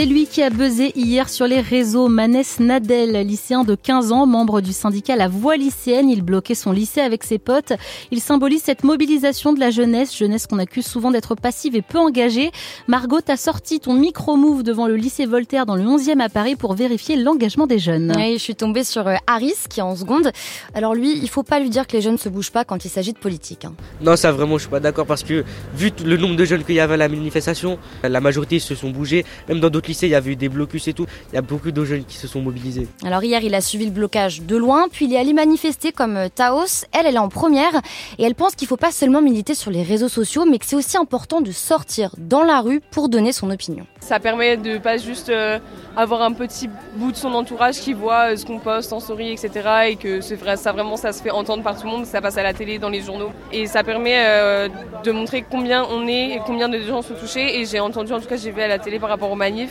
[0.00, 2.08] C'est lui qui a buzzé hier sur les réseaux.
[2.08, 6.08] Manès Nadel, lycéen de 15 ans, membre du syndicat La Voix lycéenne.
[6.08, 7.74] Il bloquait son lycée avec ses potes.
[8.10, 11.98] Il symbolise cette mobilisation de la jeunesse, jeunesse qu'on accuse souvent d'être passive et peu
[11.98, 12.50] engagée.
[12.88, 16.72] Margot, a sorti ton micro-move devant le lycée Voltaire dans le 11e à Paris pour
[16.72, 18.14] vérifier l'engagement des jeunes.
[18.16, 20.32] Oui, je suis tombée sur euh, Harris qui est en seconde.
[20.72, 22.88] Alors lui, il faut pas lui dire que les jeunes se bougent pas quand il
[22.88, 23.66] s'agit de politique.
[23.66, 23.74] Hein.
[24.00, 25.44] Non, ça vraiment, je suis pas d'accord parce que
[25.76, 28.88] vu le nombre de jeunes qu'il y avait à la manifestation, la majorité se sont
[28.88, 29.26] bougés.
[29.46, 31.06] Même dans d'autres il y avait eu des blocus et tout.
[31.32, 32.86] Il y a beaucoup de jeunes qui se sont mobilisés.
[33.04, 36.16] Alors hier, il a suivi le blocage de loin, puis il est allé manifester comme
[36.16, 36.84] euh, Taos.
[36.92, 37.74] Elle, elle est en première
[38.18, 40.76] et elle pense qu'il faut pas seulement militer sur les réseaux sociaux, mais que c'est
[40.76, 43.86] aussi important de sortir dans la rue pour donner son opinion.
[44.00, 45.58] Ça permet de pas juste euh,
[45.96, 49.32] avoir un petit bout de son entourage qui voit euh, ce qu'on poste en story,
[49.32, 49.50] etc.
[49.88, 52.42] Et que ça vraiment, ça se fait entendre par tout le monde, ça passe à
[52.42, 53.30] la télé, dans les journaux.
[53.52, 54.68] Et ça permet
[55.04, 57.60] de montrer combien on est et combien de gens sont touchés.
[57.60, 59.69] Et j'ai entendu, en tout cas, j'ai vu à la télé par rapport aux manifs,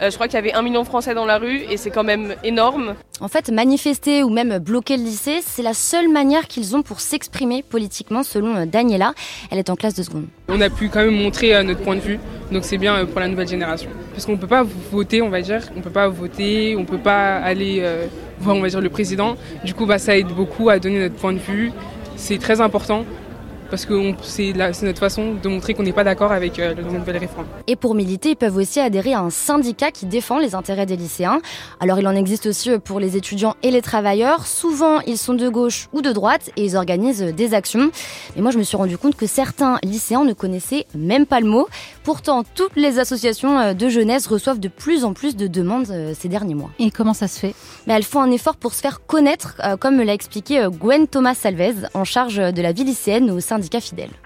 [0.00, 2.04] je crois qu'il y avait un million de Français dans la rue et c'est quand
[2.04, 2.94] même énorme.
[3.20, 7.00] En fait, manifester ou même bloquer le lycée, c'est la seule manière qu'ils ont pour
[7.00, 9.12] s'exprimer politiquement, selon euh, Daniela.
[9.50, 10.26] Elle est en classe de seconde.
[10.46, 12.20] On a pu quand même montrer euh, notre point de vue,
[12.52, 13.90] donc c'est bien euh, pour la nouvelle génération.
[14.12, 16.80] Parce qu'on ne peut pas voter, on va dire, on ne peut pas voter, on
[16.80, 17.84] ne peut pas aller
[18.38, 19.36] voir, on va dire, le président.
[19.64, 21.72] Du coup, bah, ça aide beaucoup à donner notre point de vue.
[22.16, 23.04] C'est très important
[23.70, 27.18] parce que c'est notre façon de montrer qu'on n'est pas d'accord avec euh, la nouvelle
[27.18, 27.46] réforme.
[27.66, 30.96] Et pour militer, ils peuvent aussi adhérer à un syndicat qui défend les intérêts des
[30.96, 31.40] lycéens.
[31.80, 34.46] Alors il en existe aussi pour les étudiants et les travailleurs.
[34.46, 37.90] Souvent, ils sont de gauche ou de droite et ils organisent des actions.
[38.36, 41.46] Mais moi, je me suis rendu compte que certains lycéens ne connaissaient même pas le
[41.46, 41.68] mot.
[42.04, 46.14] Pourtant, toutes les associations euh, de jeunesse reçoivent de plus en plus de demandes euh,
[46.18, 46.70] ces derniers mois.
[46.78, 47.54] Et comment ça se fait?
[47.86, 51.34] Mais Elles font un effort pour se faire connaître, comme me l'a expliqué Gwen Thomas
[51.34, 53.57] Salvez, en charge de la vie lycéenne au sein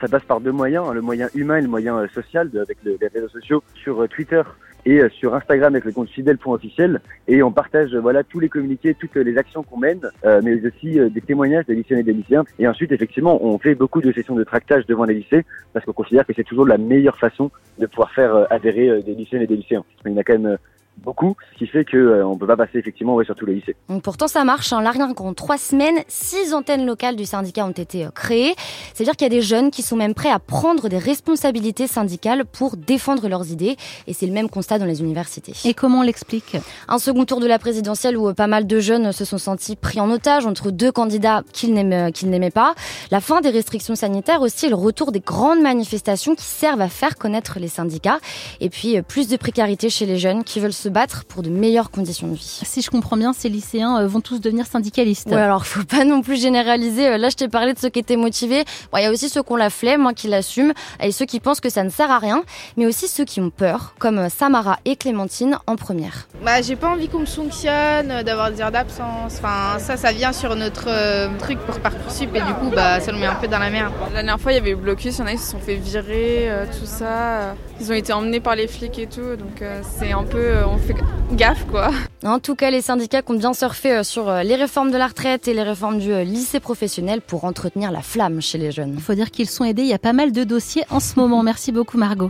[0.00, 2.78] Ça passe par deux moyens, hein, le moyen humain et le moyen euh, social avec
[2.84, 3.62] les réseaux sociaux.
[3.74, 4.42] Sur euh, Twitter,
[4.86, 8.94] et euh, sur Instagram avec le compte fidèle.officiel et on partage voilà tous les communiqués,
[8.94, 10.00] toutes les actions qu'on mène,
[10.42, 12.44] mais aussi des témoignages des lycéens et des lycéens.
[12.58, 15.44] Et ensuite, effectivement, on fait beaucoup de sessions de tractage devant les lycées
[15.74, 19.42] parce qu'on considère que c'est toujours la meilleure façon de pouvoir faire adhérer des lycéennes
[19.42, 19.84] et des lycéens.
[20.06, 20.56] Il y en a quand même
[21.02, 23.54] beaucoup, ce qui fait qu'on euh, ne peut pas passer effectivement ouais, sur tous les
[23.54, 23.76] lycées.
[24.02, 24.82] pourtant ça marche, hein.
[24.82, 28.54] là rien qu'en trois semaines, six antennes locales du syndicat ont été euh, créées.
[28.94, 32.44] C'est-à-dire qu'il y a des jeunes qui sont même prêts à prendre des responsabilités syndicales
[32.44, 35.52] pour défendre leurs idées, et c'est le même constat dans les universités.
[35.64, 36.56] Et comment on l'explique?
[36.88, 39.76] Un second tour de la présidentielle où euh, pas mal de jeunes se sont sentis
[39.76, 42.74] pris en otage entre deux candidats qu'ils n'aimaient pas,
[43.10, 47.16] la fin des restrictions sanitaires aussi, le retour des grandes manifestations qui servent à faire
[47.16, 48.18] connaître les syndicats,
[48.60, 51.90] et puis plus de précarité chez les jeunes qui veulent se battre pour de meilleures
[51.90, 52.60] conditions de vie.
[52.64, 55.28] Si je comprends bien, ces lycéens euh, vont tous devenir syndicalistes.
[55.28, 57.08] Ouais, alors faut pas non plus généraliser.
[57.08, 58.64] Euh, là, je t'ai parlé de ceux qui étaient motivés.
[58.96, 61.40] Il y a aussi ceux qui ont la flemme, moi qui l'assument, et ceux qui
[61.40, 62.42] pensent que ça ne sert à rien,
[62.76, 66.28] mais aussi ceux qui ont peur, comme euh, Samara et Clémentine en première.
[66.44, 69.34] Bah, j'ai pas envie qu'on me sanctionne, d'avoir des heures d'absence.
[69.38, 70.88] Enfin, ça, ça vient sur notre
[71.38, 73.92] truc pour Parcoursup, et du coup, bah, ça nous met un peu dans la merde.
[74.08, 75.58] La dernière fois, il y avait eu blocus, il y en a qui se sont
[75.58, 77.54] fait virer, tout ça.
[77.80, 79.62] Ils ont été emmenés par les flics et tout, donc
[79.98, 80.94] c'est un peu, fait
[81.32, 81.90] gaffe quoi.
[82.24, 85.06] En tout cas, les syndicats comptent bien surfer euh, sur euh, les réformes de la
[85.06, 88.92] retraite et les réformes du euh, lycée professionnel pour entretenir la flamme chez les jeunes.
[88.94, 91.18] Il faut dire qu'ils sont aidés, il y a pas mal de dossiers en ce
[91.18, 91.42] moment.
[91.42, 92.28] Merci beaucoup Margot.